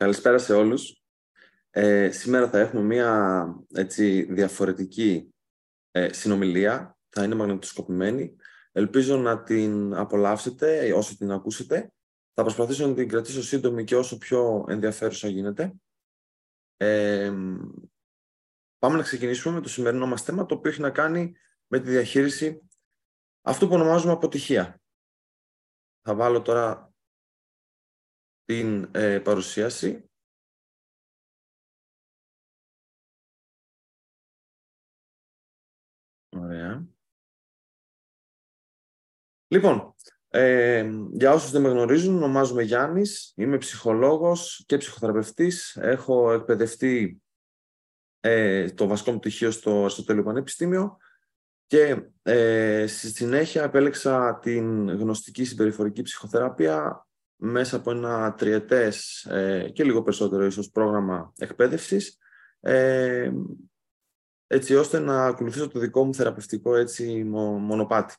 [0.00, 1.02] Καλησπέρα σε όλους.
[1.70, 5.34] Ε, σήμερα θα έχουμε μία έτσι, διαφορετική
[5.90, 6.98] ε, συνομιλία.
[7.08, 8.36] Θα είναι μαγνητοσκοπημένη.
[8.72, 11.92] Ελπίζω να την απολαύσετε όσο την ακούσετε.
[12.34, 15.74] Θα προσπαθήσω να την κρατήσω σύντομη και όσο πιο ενδιαφέρουσα γίνεται.
[16.76, 17.32] Ε,
[18.78, 21.34] πάμε να ξεκινήσουμε με το σημερινό μας θέμα, το οποίο έχει να κάνει
[21.66, 22.68] με τη διαχείριση
[23.42, 24.80] αυτού που ονομάζουμε αποτυχία.
[26.02, 26.89] Θα βάλω τώρα
[28.50, 30.10] την ε, παρουσίαση.
[36.36, 36.86] Ωραία.
[39.48, 39.94] Λοιπόν,
[40.28, 45.76] ε, για όσους δεν με γνωρίζουν, ονομάζομαι Γιάννης, είμαι ψυχολόγος και ψυχοθεραπευτής.
[45.76, 47.22] Έχω εκπαιδευτεί
[48.20, 50.96] ε, το βασικό μου πτυχίο στο Αριστοτέλειο Πανεπιστήμιο
[51.66, 57.04] και ε, στη συνέχεια επέλεξα την γνωστική συμπεριφορική ψυχοθεραπεία
[57.40, 62.18] μέσα από ένα τριετές ε, και λίγο περισσότερο ίσως πρόγραμμα εκπαίδευσης
[62.60, 63.30] ε,
[64.46, 68.14] έτσι ώστε να ακολουθήσω το δικό μου θεραπευτικό έτσι, μονοπάτι.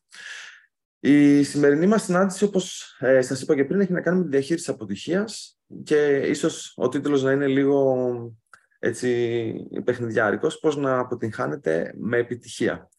[1.00, 4.30] Η σημερινή μας συνάντηση, όπως ε, σας είπα και πριν, έχει να κάνει με τη
[4.30, 8.36] διαχείριση της αποτυχίας και ίσως ο τίτλος να είναι λίγο
[8.80, 12.90] έτσι, παιχνιδιάρικος, πώς να αποτυγχάνετε με επιτυχία.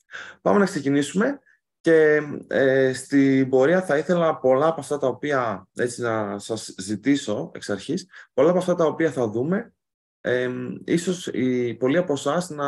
[0.43, 1.39] Πάμε να ξεκινήσουμε.
[1.83, 7.51] Και ε, στην πορεία θα ήθελα πολλά από αυτά τα οποία, έτσι να σας ζητήσω
[7.55, 9.75] εξ αρχής, πολλά από αυτά τα οποία θα δούμε,
[10.21, 10.51] ε,
[10.85, 12.67] ίσως οι, πολλοί από εσάς να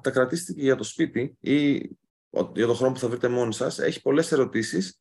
[0.00, 1.76] τα κρατήσετε και για το σπίτι ή
[2.54, 3.78] για το χρόνο που θα βρείτε μόνοι σας.
[3.78, 5.00] Έχει πολλές ερωτήσεις.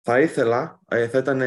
[0.00, 1.40] Θα ήθελα, ε, θα ήταν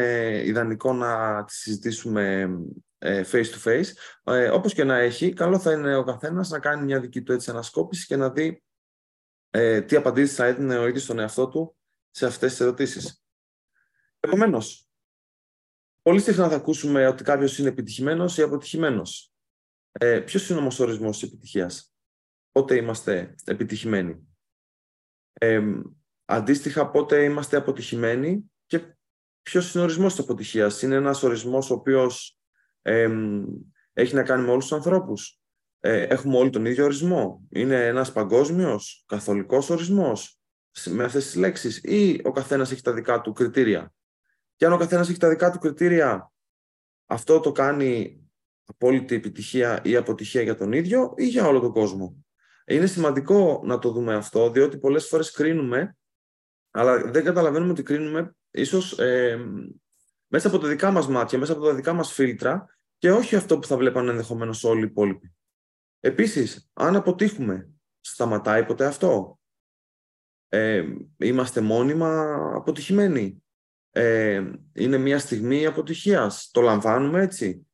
[0.44, 2.50] ιδανικό να τις συζητήσουμε
[2.98, 3.86] ε, face to face.
[4.24, 7.32] Ε, όπως και να έχει, καλό θα είναι ο καθένας να κάνει μια δική του
[7.32, 8.62] έτσι ανασκόπηση και να δει
[9.50, 11.76] ε, τι απαντήσεις θα έδινε ο ίδιος στον εαυτό του
[12.10, 13.24] σε αυτές τις ερωτήσεις.
[14.20, 14.88] Επομένως,
[16.02, 19.32] πολύ συχνά θα ακούσουμε ότι κάποιος είναι επιτυχημένος ή αποτυχημένος.
[19.92, 21.94] Ε, ποιος είναι όμως ο ορισμός της επιτυχίας;
[22.52, 24.28] Πότε είμαστε επιτυχημένοι;
[25.32, 25.62] Ε,
[26.24, 28.96] αντίστοιχα, πότε είμαστε αποτυχημένοι και
[29.42, 32.38] ποιος είναι ο ορισμός της αποτυχίας; Είναι ένας ορισμός ο οποίος
[33.92, 35.40] έχει να κάνει με όλους τους ανθρώπους;
[35.80, 37.46] Ε, έχουμε όλοι τον ίδιο ορισμό.
[37.50, 40.40] Είναι ένας παγκόσμιος, καθολικός ορισμός
[40.84, 43.92] με αυτές τις λέξεις ή ο καθένας έχει τα δικά του κριτήρια;
[44.56, 46.32] Και αν ο καθένας έχει τα δικά του κριτήρια,
[47.06, 48.20] αυτό το κάνει
[48.66, 52.24] απόλυτη επιτυχία ή αποτυχία για τον ίδιο ή για όλο τον κόσμο;
[52.66, 55.96] Είναι σημαντικό να το δούμε αυτό, διότι πολλές φορές κρίνουμε,
[56.70, 59.38] αλλά δεν καταλαβαίνουμε ότι κρίνουμε ίσως ε,
[60.26, 62.66] μέσα από τα δικά μας μάτια, μέσα από τα δικά μας φίλτρα
[62.98, 65.35] και όχι αυτό που θα βλέπαν ενδεχομένως όλοι οι υπόλοιποι.
[66.06, 69.40] Επίσης, αν αποτύχουμε, σταματάει ποτέ αυτό;
[70.48, 70.84] Ε,
[71.18, 73.44] είμαστε μόνιμα αποτυχημένοι;
[73.90, 77.66] Ε, είναι μια στιγμή αποτυχίας; Το λαμβάνουμε έτσι;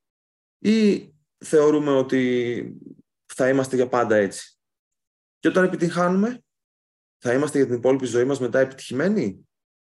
[0.59, 1.09] Ή
[1.44, 2.81] θεωρούμε ότι
[3.26, 4.59] θα είμαστε για πάντα έτσι;
[5.38, 6.44] Και όταν επιτυχάνουμε,
[7.19, 9.49] θα είμαστε για την υπόλοιπη ζωή μας μετά επιτυχημένοι;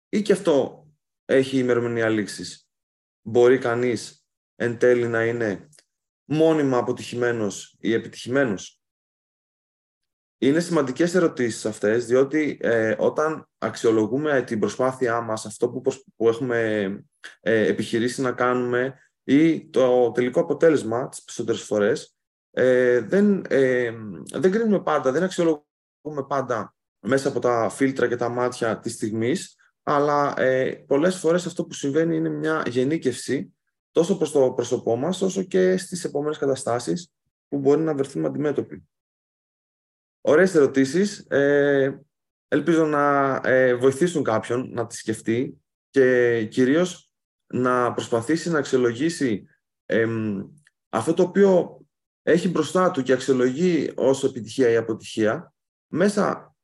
[0.09, 0.87] Ή και αυτό
[1.25, 2.69] έχει ημερομηνία λήξης;
[3.21, 4.25] Μπορεί κανείς
[4.55, 5.69] εν τέλει να είναι
[6.27, 8.81] μόνιμα αποτυχημένος ή επιτυχημένος.
[10.38, 15.81] Είναι σημαντικές ερωτήσεις αυτές, διότι ε, όταν αξιολογούμε την προσπάθειά μας, αυτό που,
[16.16, 16.83] που έχουμε
[17.39, 22.16] ε, επιχειρήσει να κάνουμε ή το τελικό αποτέλεσμα τις περισσότερες φορές,
[22.51, 23.91] ε, δεν, ε,
[24.33, 29.55] δεν κρίνουμε πάντα, δεν αξιολογούμε πάντα μέσα από τα φίλτρα και τα μάτια της στιγμής,
[29.83, 33.56] αλλά ε, πολλές φορές αυτό που συμβαίνει είναι μια γενίκευση
[33.97, 37.12] τόσο προς το πρόσωπό μας, όσο και στις επόμενες καταστάσεις
[37.47, 38.88] που μπορεί να βρεθούμε αντιμέτωποι.
[40.22, 41.25] Ωραίες ερωτήσεις.
[41.30, 42.02] Ε,
[42.47, 47.12] ελπίζω να ε, βοηθήσουν κάποιον να τη σκεφτεί και κυρίως
[47.47, 49.47] να προσπαθήσει να αξιολογήσει
[50.90, 51.81] αυτό το οποίο
[52.24, 55.53] έχει μπροστά του και αξιολογεί ως επιτυχία ή αποτυχία
[55.88, 56.56] μέσα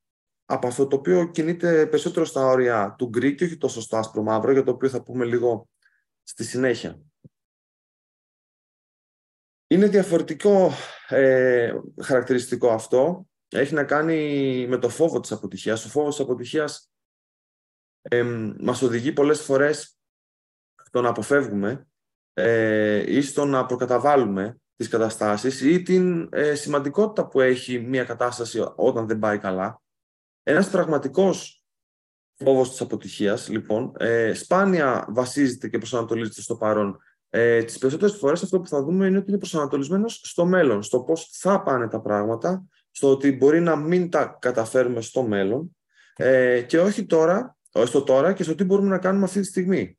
[0.46, 4.24] από αυτό το οποίο κινείται περισσότερο στα όρια του γκρι και όχι τόσο στο άσπρο
[4.24, 5.68] μαύρο, για το οποίο θα πούμε λίγο
[6.24, 7.02] στη συνέχεια.
[9.74, 10.72] Είναι διαφορετικό
[11.08, 13.28] ε, χαρακτηριστικό αυτό.
[13.50, 15.86] Έχει να κάνει με το φόβο της αποτυχίας.
[15.86, 16.92] Ο φόβος της αποτυχίας
[18.02, 18.24] ε,
[18.60, 19.98] μας οδηγεί πολλές φορές
[20.86, 21.88] στο να αποφεύγουμε
[22.34, 28.66] ε, ή στο να προκαταβάλουμε τις καταστάσεις ή την ε, σημαντικότητα που έχει μια κατάσταση
[28.76, 29.82] όταν δεν πάει καλά.
[30.44, 31.64] Ένας πραγματικός
[32.34, 37.00] φόβος της αποτυχίας, λοιπόν, ε, σπάνια βασίζεται και προσανατολίζεται στο παρόν
[37.36, 41.02] ε, τις περισσότερες φορές αυτό που θα δούμε είναι ότι είναι προσανατολισμένος στο μέλλον, στο
[41.04, 45.76] πώς θα πάνε τα πράγματα, στο ότι μπορεί να μην τα καταφέρουμε στο μέλλον
[46.16, 49.98] ε, και όχι τώρα, στο τώρα και στο τι μπορούμε να κάνουμε αυτή τη στιγμή.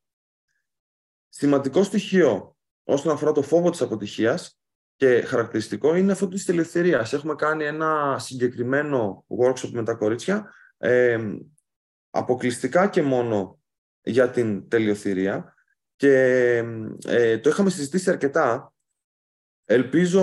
[1.28, 4.58] Σημαντικό στοιχείο όσον αφορά το φόβο της αποτυχίας
[4.96, 7.12] και χαρακτηριστικό είναι αυτό της τελειοθερίας.
[7.12, 11.18] Έχουμε κάνει ένα συγκεκριμένο workshop με τα κορίτσια ε,
[12.10, 13.58] αποκλειστικά και μόνο
[14.02, 15.53] για την τελειοθυρία
[15.96, 16.16] και
[17.06, 18.74] ε, το είχαμε συζητήσει αρκετά.
[19.66, 20.22] Ελπίζω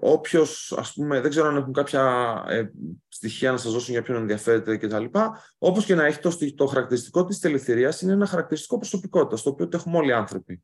[0.00, 2.70] όποιος, ας πούμε, δεν ξέρω αν έχουν κάποια ε,
[3.08, 5.04] στοιχεία να σας δώσουν για ποιον ενδιαφέρεται κτλ.
[5.58, 9.68] Όπως και να έχει το, το χαρακτηριστικό της τελειοθυρίας είναι ένα χαρακτηριστικό προσωπικότητας, το οποίο
[9.68, 10.62] το έχουμε όλοι οι άνθρωποι.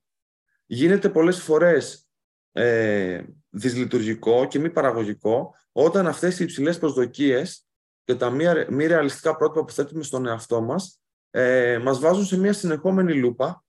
[0.67, 2.09] Γίνεται πολλές φορές
[2.53, 7.67] ε, δυσλειτουργικό και μη παραγωγικό όταν αυτές οι υψηλές προσδοκίες
[8.05, 11.01] και τα μη, μη ρεαλιστικά πρότυπα που θέτουμε στον εαυτό μας
[11.31, 13.65] ε, μας βάζουν σε μια συνεχόμενη λούπα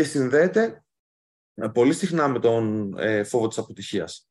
[0.00, 0.84] και συνδέεται
[1.54, 4.28] ε, πολύ συχνά με τον ε, φόβο της αποτυχίας.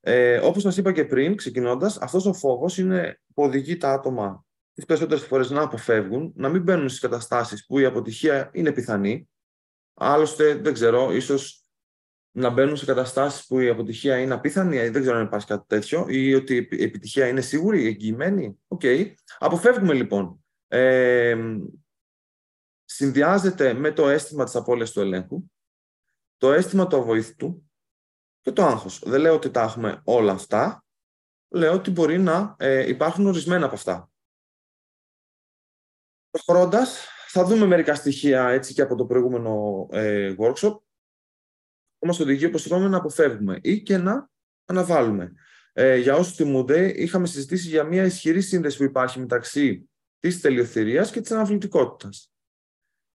[0.00, 4.44] Ε, όπως σας είπα και πριν, ξεκινώντας, αυτός ο φόβος είναι που οδηγεί τα άτομα
[4.72, 9.28] τις περισσότερες φορές να αποφεύγουν, να μην μπαίνουν στις καταστάσεις που η αποτυχία είναι πιθανή.
[9.94, 11.66] Άλλωστε, δεν ξέρω, ίσως
[12.30, 16.06] να μπαίνουν σε καταστάσεις που η αποτυχία είναι απίθανη, δεν ξέρω αν υπάρχει κάτι τέτοιο,
[16.08, 18.58] ή ότι η επιτυχία είναι σίγουρη, εγγυημένη.
[18.68, 18.80] OK.
[18.84, 19.12] Okay.
[19.38, 20.44] Αποφεύγουμε λοιπόν.
[20.68, 21.36] Ε,
[22.86, 25.44] συνδυάζεται με το αίσθημα της απώλειας του ελέγχου,
[26.36, 27.70] το αίσθημα του αβοήθητου
[28.40, 29.02] και το άγχος.
[29.04, 30.84] Δεν λέω ότι τα έχουμε όλα αυτά,
[31.48, 34.10] λέω ότι μπορεί να ε, υπάρχουν ορισμένα από αυτά.
[36.30, 40.78] Προχωρώντας, θα δούμε μερικά στοιχεία έτσι και από το προηγούμενο ε, workshop
[41.98, 44.30] που μας οδηγεί, όπως είπαμε, να αποφεύγουμε ή και να
[44.64, 45.32] αναβάλουμε.
[45.72, 51.10] Ε, για όσους θυμούνται, είχαμε συζητήσει για μια ισχυρή σύνδεση που υπάρχει μεταξύ της τελειοθυρίας
[51.10, 52.30] και της αναβλητικότητας.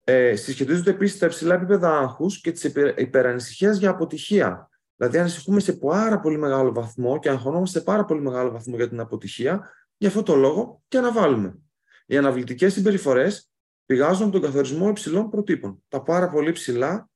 [0.03, 2.63] Ε, συσχετίζονται επίσης τα υψηλά επίπεδα άγχους και της
[2.95, 4.69] υπερανησυχίας για αποτυχία.
[4.95, 8.89] Δηλαδή, ανησυχούμε σε πάρα πολύ μεγάλο βαθμό και αγχωνόμαστε σε πάρα πολύ μεγάλο βαθμό για
[8.89, 11.57] την αποτυχία, για αυτό το λόγο και αναβάλουμε.
[12.05, 13.49] Οι αναβλητικές συμπεριφορές
[13.85, 15.83] πηγάζουν από τον καθορισμό υψηλών προτύπων.
[15.87, 17.09] Τα πάρα πολύ ψηλά,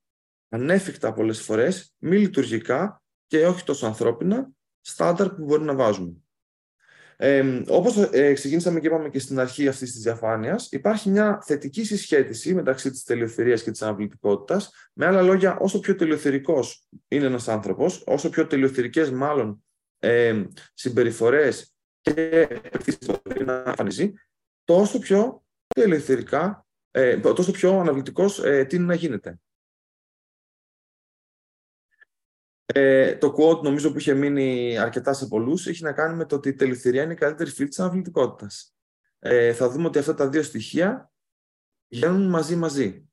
[0.49, 4.49] ανέφικτα πολλές φορές, μη λειτουργικά και όχι τόσο ανθρώπινα,
[4.81, 6.13] στάνταρ που μπορεί να βάζουμε.
[7.17, 12.53] Ε, όπως ξεκίνησαμε και είπαμε και στην αρχή αυτής της διαφάνειας, υπάρχει μια θετική συσχέτιση
[12.53, 14.71] μεταξύ της τελειοθερίας και της αναβλητικότητας.
[14.93, 19.63] Με άλλα λόγια, όσο πιο τελειοθερικός είναι ένας άνθρωπος, όσο πιο τελειοθερικές μάλλον
[19.99, 22.47] ε, συμπεριφορές και
[23.05, 24.13] μπορεί να εμφανίζει,
[24.63, 25.43] τόσο πιο
[25.75, 29.39] τελειοθερικά, ε, τόσο πιο αναβλητικός ε, τι να γίνεται.
[32.65, 36.35] Ε, το quote νομίζω που είχε μείνει αρκετά σε πολλούς έχει να κάνει με το
[36.35, 38.75] ότι η τελειοθυρία είναι η καλύτερη φίλη της αναβλητικότητας.
[39.19, 41.11] Ε, θα δούμε ότι αυτά τα δύο στοιχεία
[41.87, 43.09] γίνουν μαζί-μαζί.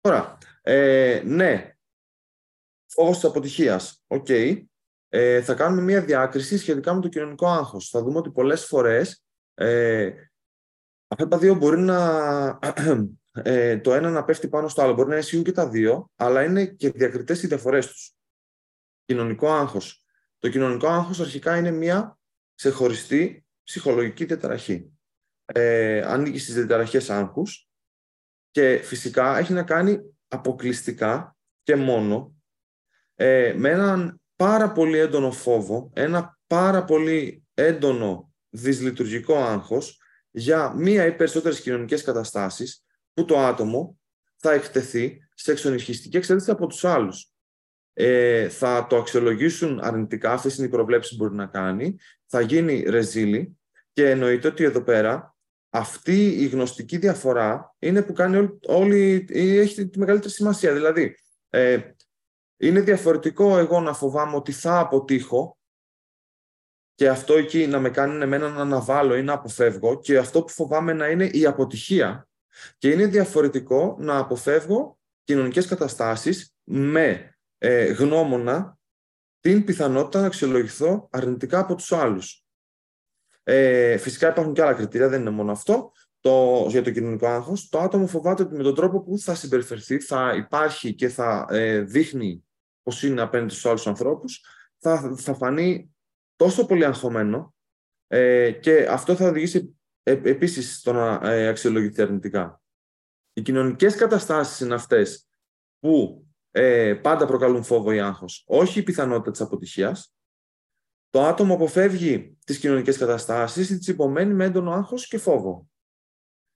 [0.00, 1.76] Τώρα, ε, ναι,
[2.86, 4.02] φόβος της αποτυχίας.
[4.06, 4.28] Οκ.
[5.08, 7.88] Ε, θα κάνουμε μια διάκριση σχετικά με το κοινωνικό άγχος.
[7.88, 10.12] Θα δούμε ότι πολλές φορές ε,
[11.08, 12.58] αυτά τα δύο μπορεί να
[13.42, 14.94] ε, το ένα να πέφτει πάνω στο άλλο.
[14.94, 18.14] Μπορεί να ισχύουν και τα δύο, αλλά είναι και διακριτές οι διαφορές τους.
[19.04, 20.04] Κοινωνικό άγχος.
[20.38, 22.18] Το κοινωνικό άγχος αρχικά είναι μια
[22.54, 24.92] ξεχωριστή ψυχολογική διαταραχή.
[25.44, 27.68] Ε, ανήκει στις διαταραχές άγχους
[28.50, 32.34] και φυσικά έχει να κάνει αποκλειστικά και μόνο
[33.14, 41.06] ε, με έναν πάρα πολύ έντονο φόβο, ένα πάρα πολύ έντονο δυσλειτουργικό άγχος για μία
[41.06, 42.83] ή περισσότερες κοινωνικές καταστάσεις
[43.14, 43.98] που το άτομο
[44.36, 47.28] θα εκτεθεί σε εξονυχιστική εξέλιξη από τους άλλους.
[47.92, 52.82] Ε, θα το αξιολογήσουν αρνητικά, αυτές είναι οι προβλέψεις που μπορεί να κάνει, θα γίνει
[52.82, 53.58] ρεζίλη
[53.92, 55.36] και εννοείται ότι εδώ πέρα
[55.70, 60.72] αυτή η γνωστική διαφορά είναι που κάνει όλη, έχει τη μεγαλύτερη σημασία.
[60.72, 61.16] Δηλαδή,
[61.48, 61.78] ε,
[62.56, 65.58] είναι διαφορετικό εγώ να φοβάμαι ότι θα αποτύχω
[66.94, 70.48] και αυτό εκεί να με κάνει εμένα να αναβάλω ή να αποφεύγω και αυτό που
[70.48, 72.28] φοβάμαι να είναι η αποτυχία
[72.78, 78.78] και είναι διαφορετικό να αποφεύγω κοινωνικές καταστάσεις με ε, γνώμονα
[79.40, 82.44] την πιθανότητα να αξιολογηθώ αρνητικά από τους άλλους.
[83.42, 85.92] Ε, φυσικά υπάρχουν και άλλα κριτήρια, δεν είναι μόνο αυτό.
[86.20, 90.00] Το, για το κοινωνικό άγχος, το άτομο φοβάται ότι με τον τρόπο που θα συμπεριφερθεί,
[90.00, 92.44] θα υπάρχει και θα ε, δείχνει
[92.82, 94.44] πώς είναι απέναντι στους άλλους ανθρώπους,
[94.78, 95.94] θα, θα φανεί
[96.36, 97.54] τόσο πολύ αγχωμένο
[98.06, 102.62] ε, και αυτό θα οδηγήσει ε, επίσης στο να ε, αξιολογηθεί αρνητικά.
[103.32, 105.28] Οι κοινωνικές καταστάσεις είναι αυτές
[105.78, 110.14] που ε, πάντα προκαλούν φόβο ή άγχος, όχι η πιθανότητα της αποτυχίας.
[111.10, 115.68] Το άτομο αποφεύγει τις κοινωνικές καταστάσεις ή τις υπομένει με έντονο άγχος και φόβο.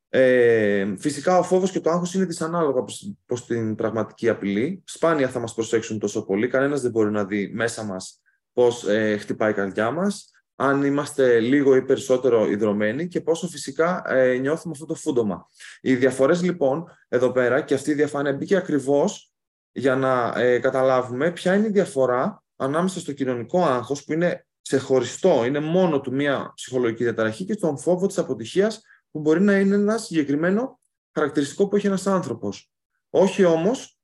[0.09, 2.85] Ε, φυσικά ο φόβος και το άγχος είναι δυσανάλογα
[3.27, 4.83] προς την πραγματική απειλή.
[4.87, 6.49] Σπάνια θα μας προσέξουν τόσο πολύ.
[6.49, 8.21] Κανένας δεν μπορεί να δει μέσα μας
[8.53, 10.31] πώς ε, χτυπάει η καρδιά μας.
[10.61, 15.47] Αν είμαστε λίγο ή περισσότερο υδρωμένοι και πόσο φυσικά ε, νιώθουμε αυτό το φούντομα.
[15.81, 19.33] Οι διαφορές λοιπόν εδώ πέρα και αυτή η διαφάνεια μπήκε ακριβώς
[19.73, 25.45] για να ε, καταλάβουμε ποια είναι η διαφορά ανάμεσα στο κοινωνικό άγχος που είναι ξεχωριστό,
[25.45, 29.75] είναι μόνο του μία ψυχολογική διαταραχή και στον φόβο της αποτυχίας που μπορεί να είναι
[29.75, 30.81] ένα συγκεκριμένο
[31.15, 32.71] χαρακτηριστικό που έχει ένας άνθρωπος.
[33.11, 33.99] Όχι όμως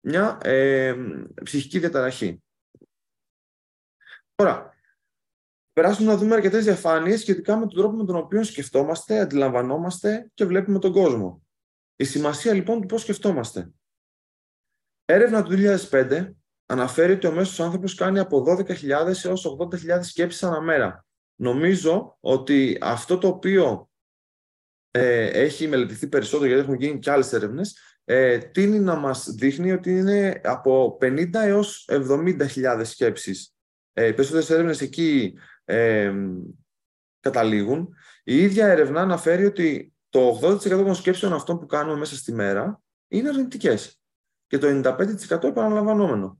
[0.00, 0.94] μια ε,
[1.42, 2.42] ψυχική διαταραχή.
[4.34, 4.74] Τώρα,
[5.80, 10.44] περάσουμε να δούμε αρκετές διαφάνειες σχετικά με τον τρόπο με τον οποίο σκεφτόμαστε, αντιλαμβανόμαστε και
[10.44, 11.42] βλέπουμε τον κόσμο.
[11.96, 13.70] Η σημασία λοιπόν του πώς σκεφτόμαστε.
[15.04, 15.54] Έρευνα του
[15.90, 16.30] 2005
[16.66, 21.06] αναφέρει ότι ο μέσος άνθρωπος κάνει από 12.000 έως 80.000 σκέψεις ανά μέρα.
[21.34, 23.90] Νομίζω ότι αυτό το οποίο
[24.90, 29.72] ε, έχει μελετηθεί περισσότερο, γιατί έχουν γίνει και άλλες έρευνες, ε, τίνει να μας δείχνει
[29.72, 33.54] ότι είναι από 50 έως 70.000 σκέψεις.
[33.92, 35.34] Ε, οι περισσότερες έρευνες εκεί
[35.70, 36.14] ε,
[37.20, 37.94] καταλήγουν.
[38.24, 42.80] Η ίδια έρευνα αναφέρει ότι το 80% των σκέψεων αυτών που κάνουμε μέσα στη μέρα
[43.08, 44.00] είναι αρνητικές.
[44.46, 46.38] Και το 95% επαναλαμβανόμενο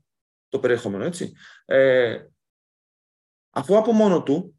[0.51, 1.33] το περιεχόμενο, έτσι.
[1.65, 2.25] Ε,
[3.51, 4.55] αφού από μόνο του,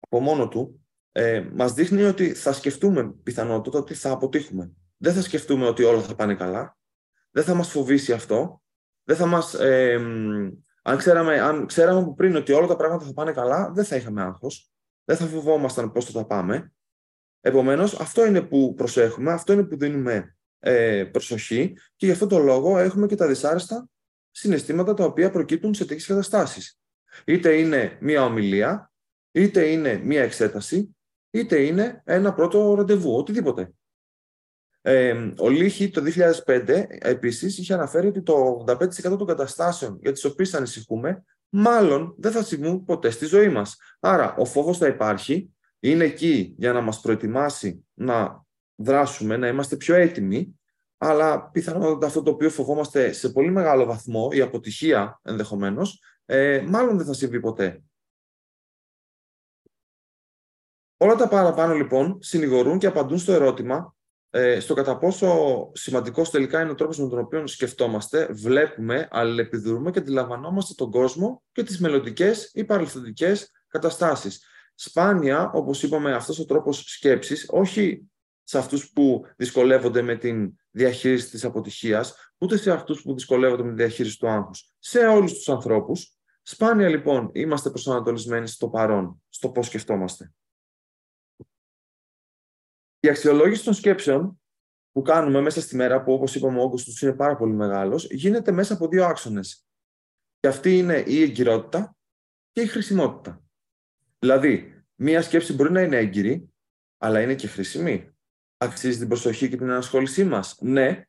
[0.00, 4.72] από μόνο του ε, μας δείχνει ότι θα σκεφτούμε πιθανότητα ότι θα αποτύχουμε.
[4.96, 6.78] Δεν θα σκεφτούμε ότι όλα θα πάνε καλά.
[7.30, 8.62] Δεν θα μας φοβήσει αυτό.
[9.04, 9.54] Δεν θα μας...
[9.54, 10.00] Ε,
[10.88, 13.96] αν, ξέραμε, αν ξέραμε από πριν ότι όλα τα πράγματα θα πάνε καλά, δεν θα
[13.96, 14.70] είχαμε άγχος.
[15.04, 16.72] Δεν θα φοβόμασταν πώς θα πάμε.
[17.40, 22.38] Επομένως, αυτό είναι που προσέχουμε, αυτό είναι που δίνουμε ε, προσοχή και γι' αυτό το
[22.38, 23.88] λόγο έχουμε και τα δυσάρεστα
[24.30, 26.78] συναισθήματα τα οποία προκύπτουν σε τέτοιες καταστάσεις.
[27.24, 28.92] Είτε είναι μία ομιλία,
[29.32, 30.96] είτε είναι μία εξέταση,
[31.30, 33.72] είτε είναι ένα πρώτο ραντεβού, οτιδήποτε.
[34.90, 36.02] Ε, ο Λύχη το
[36.46, 42.32] 2005 επίσης είχε αναφέρει ότι το 85% των καταστάσεων για τις οποίες ανησυχούμε μάλλον δεν
[42.32, 43.76] θα συμβούν ποτέ στη ζωή μας.
[44.00, 49.76] Άρα ο φόβος θα υπάρχει, είναι εκεί για να μας προετοιμάσει να δράσουμε, να είμαστε
[49.76, 50.60] πιο έτοιμοι,
[50.96, 56.96] αλλά πιθανότατα αυτό το οποίο φοβόμαστε σε πολύ μεγάλο βαθμό, η αποτυχία ενδεχομένως, ε, μάλλον
[56.96, 57.82] δεν θα συμβεί ποτέ.
[60.96, 63.97] Όλα τα παραπάνω λοιπόν συνηγορούν και απαντούν στο ερώτημα ε,
[64.60, 69.98] στο κατά πόσο σημαντικός τελικά είναι ο τρόπος με τον οποίο σκεφτόμαστε, βλέπουμε, αλληλεπιδρούμε και
[69.98, 74.44] αντιλαμβανόμαστε τον κόσμο και τις μελλοντικές ή παρελθοντικές καταστάσεις.
[74.74, 78.04] Σπάνια, όπως είπαμε, αυτός ο τρόπος σκέψης, όχι
[78.42, 83.68] σε αυτούς που δυσκολεύονται με την διαχείριση της αποτυχίας, ούτε σε αυτούς που δυσκολεύονται με
[83.68, 84.72] τη διαχείριση του άγχους.
[84.78, 86.12] Σε όλους τους ανθρώπους.
[86.42, 90.32] Σπάνια λοιπόν είμαστε προσανατολισμένοι στο παρόν, στο πώς σκεφτόμαστε.
[93.00, 94.40] Η αξιολόγηση των σκέψεων
[94.92, 98.10] που κάνουμε μέσα στη μέρα, που όπως είπαμε ο όγκος τους είναι πάρα πολύ μεγάλος,
[98.10, 99.66] γίνεται μέσα από δύο άξονες.
[100.40, 101.96] Και αυτή είναι η εγκυρότητα
[102.52, 103.42] και η χρησιμότητα.
[104.18, 106.52] Δηλαδή, μία σκέψη μπορεί να είναι έγκυρη,
[106.98, 108.12] αλλά είναι και χρήσιμη
[108.58, 110.56] αξίζει την προσοχή και την ανασχόλησή μας.
[110.60, 111.02] Ναι,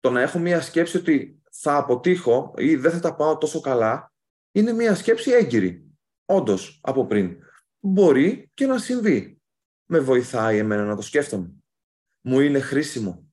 [0.00, 4.12] το να έχω μία σκέψη ότι θα αποτύχω ή δεν θα τα πάω τόσο καλά,
[4.52, 5.84] είναι μία σκέψη έγκυρη.
[6.24, 7.36] Όντως, από πριν.
[7.80, 9.42] Μπορεί και να συμβεί.
[9.86, 11.54] Με βοηθάει εμένα να το σκέφτομαι.
[12.20, 13.32] Μου είναι χρήσιμο.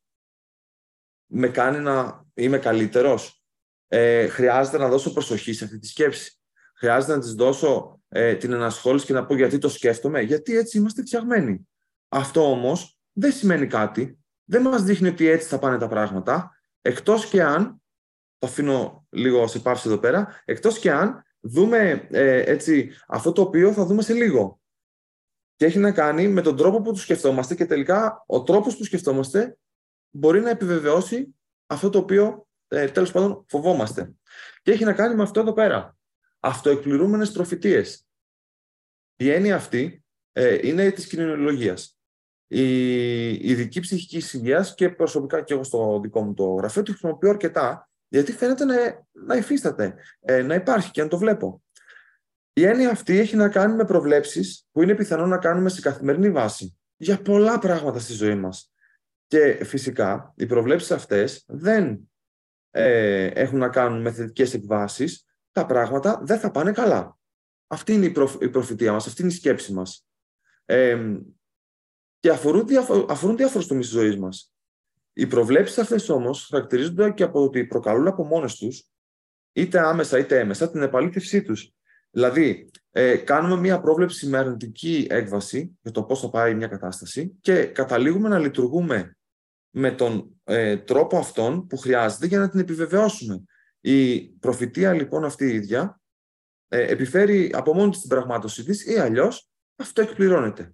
[1.25, 3.43] Με κάνει να είμαι καλύτερος.
[3.87, 6.39] Ε, χρειάζεται να δώσω προσοχή σε αυτή τη σκέψη.
[6.75, 10.21] Χρειάζεται να της δώσω ε, την ανασχόληση και να πω γιατί το σκέφτομαι.
[10.21, 11.67] Γιατί έτσι είμαστε φτιαγμένοι.
[12.09, 14.19] Αυτό όμως δεν σημαίνει κάτι.
[14.43, 16.61] Δεν μας δείχνει ότι έτσι θα πάνε τα πράγματα.
[16.81, 17.81] Εκτός και αν,
[18.37, 23.41] το αφήνω λίγο σε πάυση εδώ πέρα, εκτός και αν δούμε ε, έτσι, αυτό το
[23.41, 24.60] οποίο θα δούμε σε λίγο.
[25.61, 28.83] Και έχει να κάνει με τον τρόπο που τους σκεφτόμαστε και τελικά ο τρόπος που
[28.83, 29.57] σκεφτόμαστε
[30.09, 31.35] μπορεί να επιβεβαιώσει
[31.67, 34.11] αυτό το οποίο ε, τέλος πάντων φοβόμαστε.
[34.61, 35.97] Και έχει να κάνει με αυτό εδώ πέρα.
[36.39, 38.05] Αυτοεκπληρούμενες προφητείες.
[39.15, 41.97] Η έννοια αυτή ε, είναι της κοινωνιολογίας
[42.47, 47.29] η ειδική ψυχική υγείας και προσωπικά και εγώ στο δικό μου το γραφείο τη χρησιμοποιώ
[47.29, 48.75] αρκετά, γιατί φαίνεται να,
[49.11, 51.61] να υφίσταται, ε, να υπάρχει και να το βλέπω.
[52.53, 56.31] Η έννοια αυτή έχει να κάνει με προβλέψεις που είναι πιθανό να κάνουμε σε καθημερινή
[56.31, 58.71] βάση για πολλά πράγματα στη ζωή μας.
[59.27, 62.11] Και φυσικά οι προβλέψεις αυτές δεν
[62.69, 67.17] ε, έχουν να κάνουν με θετικές εκβάσεις, τα πράγματα δεν θα πάνε καλά.
[67.67, 70.05] Αυτή είναι η, η προφητεία μας, αυτή είναι η σκέψη μας.
[70.65, 71.17] Ε,
[72.19, 74.53] και αφορούν, διαφο- αφορούν διάφορους τομείς της ζωής μας.
[75.13, 78.89] Οι προβλέψεις αυτές όμως χαρακτηρίζονται και από το ότι προκαλούν από μόνες τους,
[79.53, 81.73] είτε άμεσα είτε έμεσα, την επαλήθευσή τους.
[82.11, 87.37] Δηλαδή, ε, κάνουμε μία πρόβλεψη με αρνητική έκβαση για το πώς θα πάει μια κατάσταση
[87.41, 89.17] και καταλήγουμε να λειτουργούμε
[89.69, 93.43] με τον ε, τρόπο αυτόν που χρειάζεται για να την επιβεβαιώσουμε.
[93.79, 96.01] Η προφητεία λοιπόν αυτή η ίδια
[96.67, 100.73] ε, επιφέρει από μόνη της την πραγμάτωσή της ή αλλιώς αυτό εκπληρώνεται.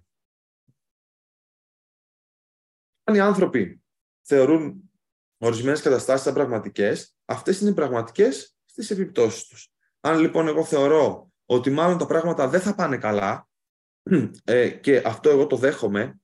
[3.04, 3.82] Αν οι άνθρωποι
[4.22, 4.90] θεωρούν
[5.38, 9.72] ορισμένες καταστάσεις σαν πραγματικές, αυτές είναι πραγματικές στις επιπτώσεις τους.
[10.00, 13.48] Αν λοιπόν εγώ θεωρώ ότι μάλλον τα πράγματα δεν θα πάνε καλά
[14.44, 16.20] ε, και αυτό εγώ το δέχομαι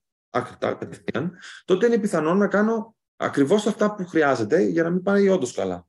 [0.58, 5.52] κατευθείαν, τότε είναι πιθανό να κάνω ακριβώς αυτά που χρειάζεται για να μην πάει όντως
[5.52, 5.86] καλά.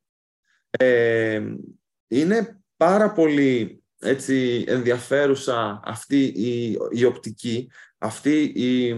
[0.70, 1.44] Ε,
[2.08, 8.90] είναι πάρα πολύ έτσι, ενδιαφέρουσα αυτή η, η οπτική, αυτή η,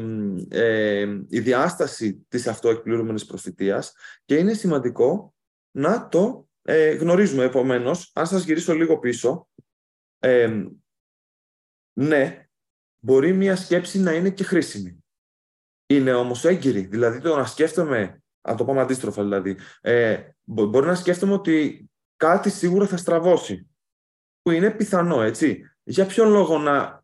[0.49, 3.93] ε, η διάσταση της αυτοεκπληρούμενης προφητείας
[4.25, 5.33] και είναι σημαντικό
[5.71, 7.43] να το ε, γνωρίζουμε.
[7.43, 9.46] Επομένως, αν σας γυρίσω λίγο πίσω,
[10.27, 10.67] ε,
[11.93, 12.47] ναι,
[12.99, 15.03] μπορεί μια σκέψη να είναι και χρήσιμη.
[15.89, 16.81] Είναι όμως έγκυρη.
[16.81, 22.49] Δηλαδή, το να σκέφτομαι, να το πάμε αντίστροφα δηλαδή, ε, μπορεί να σκέφτομαι ότι κάτι
[22.49, 23.69] σίγουρα θα στραβώσει.
[24.41, 25.71] Που είναι πιθανό, έτσι.
[25.83, 27.03] Για ποιον λόγο να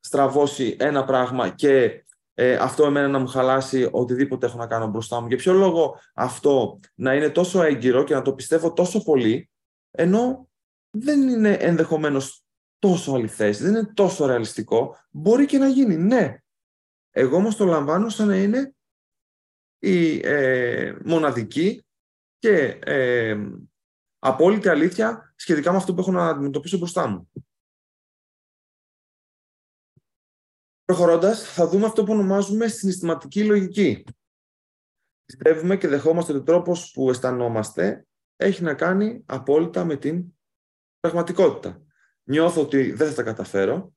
[0.00, 5.20] στραβώσει ένα πράγμα και ε, αυτό εμένα να μου χαλάσει οτιδήποτε έχω να κάνω μπροστά
[5.20, 9.50] μου; Για ποιο λόγο αυτό να είναι τόσο έγκυρο και να το πιστεύω τόσο πολύ,
[9.90, 10.48] ενώ
[10.90, 12.45] δεν είναι ενδεχομένως
[12.88, 14.96] τόσο αληθές, δεν είναι τόσο ρεαλιστικό.
[15.10, 16.38] Μπορεί και να γίνει, ναι.
[17.10, 18.74] Εγώ όμως το λαμβάνω σαν να είναι
[19.78, 21.86] η ε, μοναδική
[22.38, 23.50] και ε,
[24.18, 27.30] απόλυτη αλήθεια σχετικά με αυτό που έχω να αντιμετωπίσω μπροστά μου.
[30.84, 34.04] Προχωρώντας, θα δούμε αυτό που ονομάζουμε συναισθηματική λογική.
[35.24, 40.24] Πιστεύουμε και δεχόμαστε ότι ο τρόπος που αισθανόμαστε έχει να κάνει απόλυτα με την
[41.00, 41.85] πραγματικότητα.
[42.28, 43.94] Νιώθω ότι δεν θα τα καταφέρω,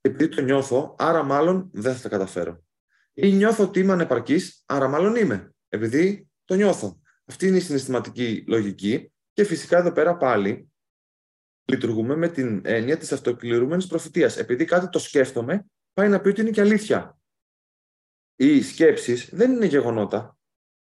[0.00, 2.64] επειδή το νιώθω, άρα μάλλον δεν θα τα καταφέρω.
[3.12, 7.00] Ή νιώθω ότι είμαι ανεπαρκής, άρα μάλλον είμαι, επειδή το νιώθω.
[7.24, 10.72] Αυτή είναι η συναισθηματική λογική και φυσικά εδώ πέρα πάλι
[11.64, 14.36] λειτουργούμε με την έννοια της αυτοκληρούμενης προφητείας.
[14.36, 17.18] Επειδή κάτι το σκέφτομαι, πάει να πει ότι είναι και αλήθεια.
[18.36, 20.38] Οι σκέψεις δεν είναι γεγονότα.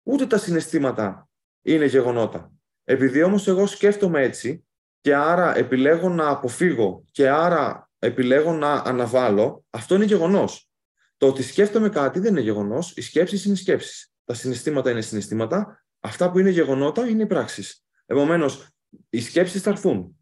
[0.03, 1.29] Ούτε τα συναισθήματα
[1.61, 2.53] είναι γεγονότα.
[2.83, 4.67] Επειδή όμως εγώ σκέφτομαι έτσι
[5.01, 10.69] και άρα επιλέγω να αποφύγω και άρα επιλέγω να αναβάλω, αυτό είναι γεγονός.
[11.17, 14.11] Το ότι σκέφτομαι κάτι δεν είναι γεγονός, οι σκέψεις είναι σκέψεις.
[14.25, 17.83] Τα συναισθήματα είναι συναισθήματα, αυτά που είναι γεγονότα είναι οι πράξεις.
[18.05, 18.67] Επομένως,
[19.09, 20.15] οι σκέψεις θα έρθουν.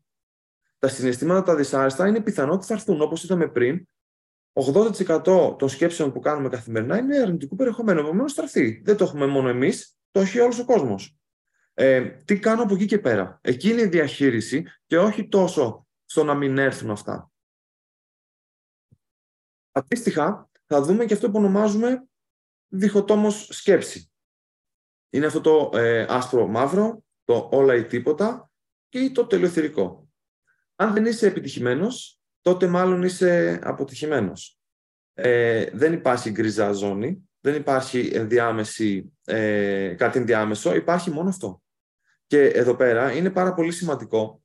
[0.79, 3.87] Τα συναισθήματα τα δυσάρεστα είναι πιθανό ότι θα έρθουν, όπως είδαμε πριν,
[4.53, 7.99] 80% των σκέψεων που κάνουμε καθημερινά είναι αρνητικού περιεχομένου.
[7.99, 8.81] Επομένως, θα έρθει.
[8.85, 11.16] Δεν το έχουμε μόνο εμείς, το έχει όλος ο κόσμος.
[11.79, 13.39] Ε, τι κάνω από εκεί και πέρα.
[13.41, 17.31] Εκεί είναι η διαχείριση και όχι τόσο στο να μην έρθουν αυτά.
[19.71, 22.07] Αντίστοιχα, θα δούμε και αυτό που ονομάζουμε
[22.67, 24.11] διχοτόμος σκέψη.
[25.09, 28.51] Είναι αυτό το ε, άσπρο-μαύρο, το όλα ή τίποτα
[28.89, 30.09] και το τελειοθυρικό.
[30.75, 34.59] Αν δεν είσαι επιτυχημένος, τότε μάλλον είσαι αποτυχημένος.
[35.13, 41.61] Ε, δεν υπάρχει γκριζά ζώνη, δεν υπάρχει ενδιάμεση, ε, κάτι ενδιάμεσο, υπάρχει μόνο αυτό.
[42.27, 44.43] Και εδώ πέρα είναι πάρα πολύ σημαντικό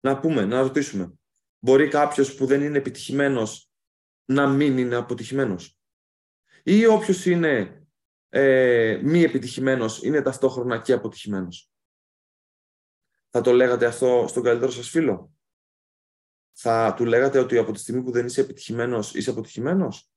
[0.00, 1.12] να πούμε, να ρωτήσουμε.
[1.58, 3.70] Μπορεί κάποιος που δεν είναι επιτυχημένος
[4.24, 5.78] να μην είναι αποτυχημένος;
[6.62, 7.82] Ή όποιος είναι
[8.28, 11.70] ε, μη επιτυχημένος είναι ταυτόχρονα και αποτυχημένος;
[13.30, 15.32] Θα το λέγατε αυτό στον καλύτερο σας φίλο;
[16.52, 20.10] Θα του λέγατε ότι από τη στιγμή που δεν είσαι επιτυχημένος, είσαι αποτυχημένος;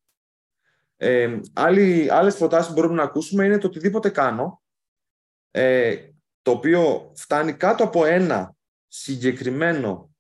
[0.96, 4.64] Ε, άλλη, άλλες προτάσεις που μπορούμε να ακούσουμε είναι το οτιδήποτε κάνω,
[5.52, 6.11] ε,
[6.42, 8.56] το οποίο φτάνει κάτω από ένα
[8.88, 10.16] συγκεκριμένο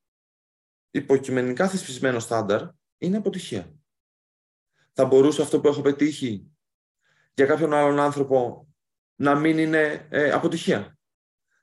[0.91, 2.61] υποκειμενικά θεσπισμένο στάνταρ,
[2.97, 3.73] είναι αποτυχία.
[4.93, 6.51] Θα μπορούσε αυτό που έχω πετύχει
[7.33, 8.67] για κάποιον άλλον άνθρωπο
[9.15, 10.97] να μην είναι ε, αποτυχία.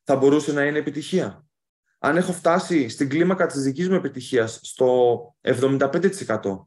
[0.03, 1.49] Θα μπορούσε να είναι επιτυχία
[1.99, 6.67] αν έχω φτάσει στην κλίμακα της δικής μου επιτυχίας στο 75%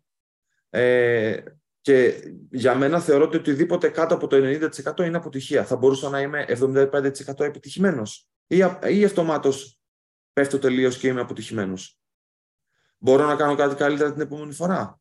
[0.70, 1.44] ε,
[1.82, 4.38] και για μένα θεωρώ ότι οτιδήποτε κάτω από το
[4.96, 5.66] 90% είναι αποτυχία.
[5.66, 9.80] Θα μπορούσα να είμαι 75% επιτυχημένος ή, ή αυτομάτως
[10.34, 12.00] πέφτω τελείως και είμαι αποτυχημένος.
[12.98, 15.00] Μπορώ να κάνω κάτι καλύτερα την επόμενη φορά.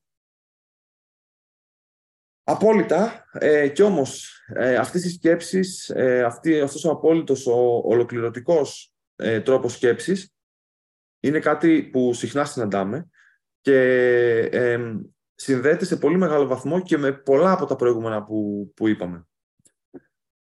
[2.42, 3.24] Απόλυτα.
[3.32, 9.40] Ε, κι όμως ε, αυτές οι σκέψεις, ε, αυτή, αυτός ο απόλυτος, ο ολοκληρωτικός ε,
[9.40, 10.34] τρόπος σκέψης
[11.20, 13.08] είναι κάτι που συχνά συναντάμε
[13.60, 13.78] και
[14.52, 14.94] ε,
[15.40, 19.26] συνδέεται σε πολύ μεγάλο βαθμό και με πολλά από τα προηγούμενα που, που είπαμε.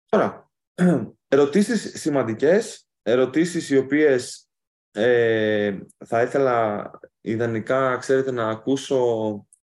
[0.08, 0.50] Τώρα,
[1.28, 4.48] ερωτήσεις σημαντικές, ερωτήσεις οι οποίες
[4.90, 6.90] ε, θα ήθελα
[7.20, 8.98] ιδανικά, ξέρετε, να ακούσω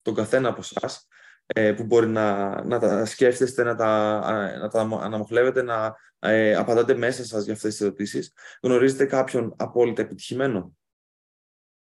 [0.02, 1.08] τον καθένα από εσάς
[1.46, 4.20] ε, που μπορεί να, να τα σκέφτεστε, να τα,
[4.60, 8.34] να τα αναμοχλεύετε, να ε, απαντάτε μέσα σας για αυτές τις ερωτήσεις.
[8.62, 10.78] Γνωρίζετε κάποιον απόλυτα επιτυχημένο;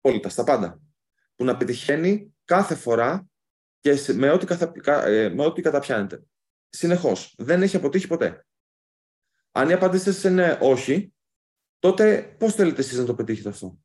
[0.00, 0.80] απόλυτα, στα πάντα.
[1.36, 3.28] Που να πετυχαίνει κάθε φορά
[3.80, 4.46] και με ό,τι,
[4.84, 6.22] ε, με ό,τι καταπιάνεται.
[6.68, 7.34] Συνεχώς.
[7.38, 8.46] Δεν έχει αποτύχει ποτέ.
[9.52, 11.14] Αν η απάντηση είναι όχι,
[11.78, 13.78] τότε πώς θέλετε εσείς να το πετύχετε αυτό;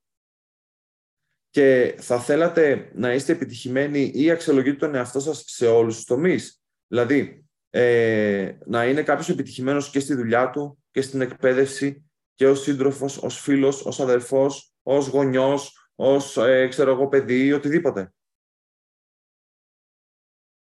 [1.50, 6.62] Και θα θέλατε να είστε επιτυχημένοι ή αξιολογείτε τον εαυτό σας σε όλους τους τομείς;
[6.88, 12.62] Δηλαδή, ε, να είναι κάποιος επιτυχημένος και στη δουλειά του και στην εκπαίδευση και ως
[12.62, 18.14] σύντροφος, ως φίλος, ως αδερφός, ως γονιός, ως ε, ξέρω εγώ παιδί ή οτιδήποτε.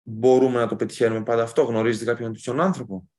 [0.04, 1.64] Μπορούμε να το πετυχαίνουμε πάντα αυτό.
[1.64, 3.10] Γνωρίζετε κάποιον τέτοιον άνθρωπο;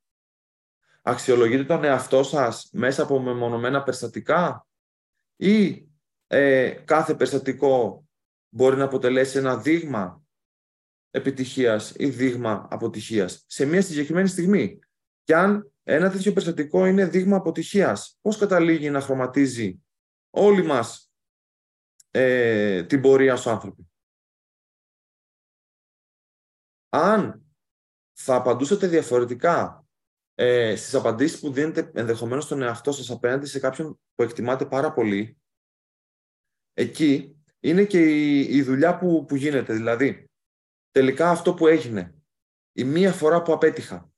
[1.01, 4.67] Αξιολογείτε τον εαυτό σας μέσα από μεμονωμένα περιστατικά;
[5.35, 5.87] Ή
[6.27, 8.05] ε, κάθε περιστατικό
[8.49, 10.23] μπορεί να αποτελέσει ένα δείγμα
[11.11, 14.79] επιτυχίας ή δείγμα αποτυχίας σε μια συγκεκριμένη στιγμή;
[15.23, 19.83] Και αν ένα τέτοιο περιστατικό είναι δείγμα αποτυχίας, πώς καταλήγει να χρωματίζει
[20.29, 21.11] όλοι μας
[22.11, 23.87] ε, την πορεία στους άνθρωποι;
[26.95, 27.45] Αν
[28.13, 29.85] θα απαντούσατε διαφορετικά
[30.35, 34.93] ε, στις απαντήσεις που δίνετε ενδεχομένως στον εαυτό σας απέναντι σε κάποιον που εκτιμάτε πάρα
[34.93, 35.37] πολύ,
[36.73, 37.99] εκεί είναι και
[38.39, 39.73] η, δουλειά που, που γίνεται.
[39.73, 40.29] Δηλαδή,
[40.91, 42.15] τελικά αυτό που έγινε,
[42.71, 44.11] η μία φορά που απέτυχα,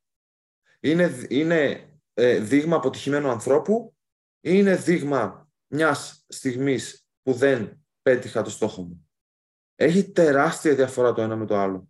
[0.79, 3.95] είναι, είναι ε, δείγμα αποτυχημένου ανθρώπου
[4.39, 9.09] ή είναι δείγμα μιας στιγμής που δεν πέτυχα το στόχο μου;
[9.75, 11.89] Έχει τεράστια διαφορά το ένα με το άλλο.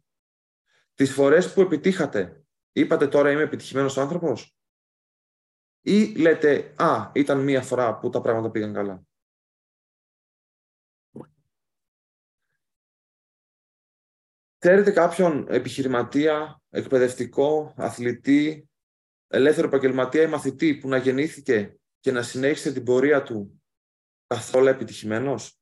[0.96, 4.56] Τις φορές που επιτύχατε, είπατε τώρα είμαι επιτυχημένος άνθρωπος
[5.82, 9.04] ή λέτε «Α, ήταν μία φορά που τα πράγματα πήγαν καλά».
[14.58, 18.70] Ξέρετε κάποιον επιχειρηματία, εκπαιδευτικό, αθλητή,
[19.28, 23.64] ελεύθερο επαγγελματία ή μαθητή που να γεννήθηκε και να συνέχισε την πορεία του
[24.28, 25.60] καθόλου επιτυχημένος;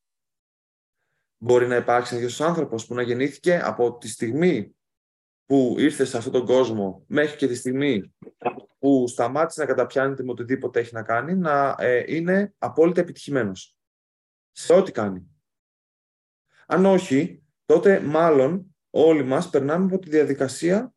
[1.38, 4.76] Μπορεί να υπάρξει ένας άνθρωπος που να γεννήθηκε από τη στιγμή
[5.45, 8.13] που ήρθε σε αυτόν τον κόσμο μέχρι και τη στιγμή
[8.79, 13.77] που σταμάτησε να καταπιάνεται με οτιδήποτε έχει να κάνει, να ε, είναι απόλυτα επιτυχημένος
[14.51, 15.27] σε ό,τι κάνει.
[16.67, 20.93] Αν όχι, τότε μάλλον όλοι μας περνάμε από τη διαδικασία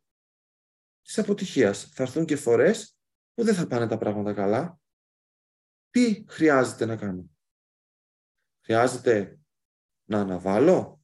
[1.01, 1.89] της αποτυχίας.
[1.93, 2.97] Θα έρθουν και φορές
[3.33, 4.79] που δεν θα πάνε τα πράγματα καλά.
[5.89, 7.29] Τι χρειάζεται να κάνω;
[8.63, 9.39] Χρειάζεται
[10.03, 11.01] να αναβάλω;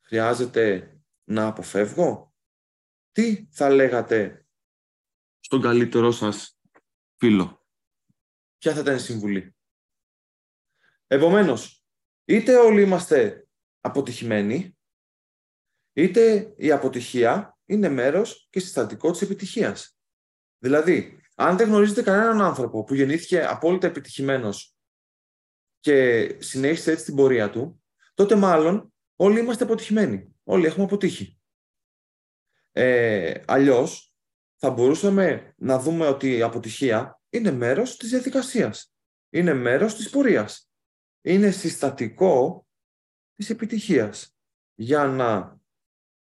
[0.00, 2.27] Χρειάζεται να αποφεύγω;
[3.18, 4.46] Τι θα λέγατε
[5.38, 6.58] στον καλύτερό σας
[7.16, 7.66] φίλο;
[8.58, 9.56] Ποια θα ήταν η συμβουλή;
[11.06, 11.84] Επομένως,
[12.24, 13.48] είτε όλοι είμαστε
[13.80, 14.78] αποτυχημένοι,
[15.92, 19.98] είτε η αποτυχία είναι μέρος και συστατικό της επιτυχίας.
[20.58, 24.76] Δηλαδή, αν δεν γνωρίζετε κανέναν άνθρωπο που γεννήθηκε απόλυτα επιτυχημένος
[25.80, 27.82] και συνέχισε έτσι την πορεία του,
[28.14, 30.36] τότε μάλλον όλοι είμαστε αποτυχημένοι.
[30.44, 31.37] Όλοι έχουμε αποτύχει.
[32.80, 34.14] Ε, αλλιώς,
[34.56, 38.92] θα μπορούσαμε να δούμε ότι η αποτυχία είναι μέρος της διαδικασίας.
[39.30, 40.70] Είναι μέρος της πορείας.
[41.20, 42.66] Είναι συστατικό
[43.34, 44.36] της επιτυχίας.
[44.74, 45.58] Για να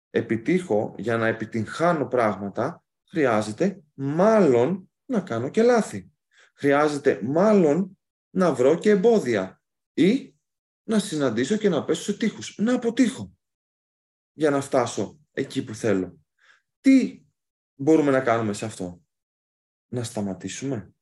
[0.09, 6.12] επιτύχω, για να επιτυγχάνω πράγματα, χρειάζεται μάλλον να κάνω και λάθη.
[6.53, 9.62] Χρειάζεται μάλλον να βρω και εμπόδια
[9.93, 10.35] ή
[10.83, 13.33] να συναντήσω και να πέσω σε τείχους, να αποτύχω
[14.33, 16.19] για να φτάσω εκεί που θέλω.
[16.80, 17.26] Τι
[17.76, 19.02] μπορούμε να κάνουμε σε αυτό;
[19.88, 20.94] Να σταματήσουμε;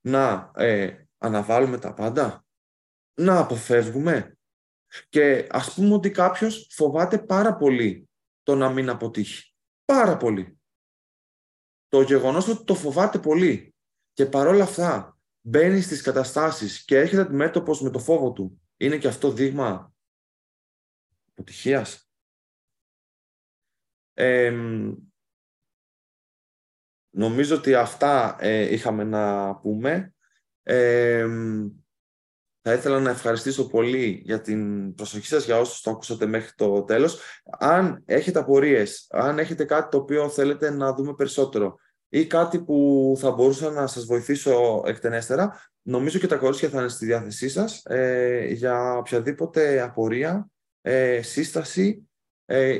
[0.00, 2.46] Να ε, αναβάλουμε τα πάντα;
[3.14, 4.38] Να αποφεύγουμε;
[5.08, 8.10] Και ας πούμε ότι κάποιος φοβάται πάρα πολύ
[8.42, 9.54] το να μην αποτύχει.
[9.84, 10.60] Πάρα πολύ.
[11.88, 13.74] Το γεγονός ότι το φοβάται πολύ
[14.12, 19.08] και παρόλα αυτά μπαίνει στις καταστάσεις και έρχεται αντιμέτωπος με το φόβο του, είναι και
[19.08, 19.94] αυτό δείγμα
[21.28, 22.09] αποτυχίας;
[27.10, 30.14] Νομίζω ότι αυτά ε, είχαμε να πούμε.
[32.62, 36.82] Θα ήθελα να ευχαριστήσω πολύ για την προσοχή σας, για όσους το ακούσατε μέχρι το
[36.82, 37.20] τέλος.
[37.58, 41.76] Αν έχετε απορίες, αν έχετε κάτι το οποίο θέλετε να δούμε περισσότερο
[42.08, 46.88] ή κάτι που θα μπορούσα να σας βοηθήσω εκτενέστερα, νομίζω και τα κορίτσια θα είναι
[46.88, 52.09] στη διάθεσή σας ε, για οποιαδήποτε απορία, ε, σύσταση ε,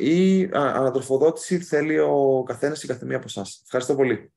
[0.01, 3.61] ή ανατροφοδότηση θέλει ο καθένας ή καθεμία από εσάς.
[3.65, 4.33] Ευχαριστώ πολύ.